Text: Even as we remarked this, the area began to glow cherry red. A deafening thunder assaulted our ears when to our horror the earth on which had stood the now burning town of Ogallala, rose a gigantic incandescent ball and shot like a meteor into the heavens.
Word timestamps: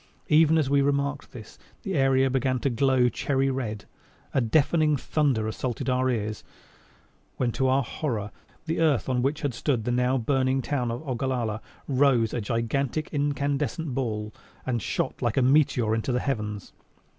Even 0.29 0.57
as 0.57 0.67
we 0.67 0.81
remarked 0.81 1.31
this, 1.31 1.59
the 1.83 1.93
area 1.93 2.27
began 2.27 2.57
to 2.57 2.71
glow 2.71 3.07
cherry 3.07 3.51
red. 3.51 3.85
A 4.33 4.41
deafening 4.41 4.97
thunder 4.97 5.47
assaulted 5.47 5.91
our 5.91 6.09
ears 6.09 6.43
when 7.37 7.51
to 7.51 7.67
our 7.67 7.83
horror 7.83 8.31
the 8.65 8.79
earth 8.79 9.07
on 9.07 9.21
which 9.21 9.41
had 9.43 9.53
stood 9.53 9.83
the 9.83 9.91
now 9.91 10.17
burning 10.17 10.63
town 10.63 10.89
of 10.89 11.07
Ogallala, 11.07 11.61
rose 11.87 12.33
a 12.33 12.41
gigantic 12.41 13.13
incandescent 13.13 13.93
ball 13.93 14.33
and 14.65 14.81
shot 14.81 15.21
like 15.21 15.37
a 15.37 15.43
meteor 15.43 15.93
into 15.93 16.11
the 16.11 16.19
heavens. 16.19 16.73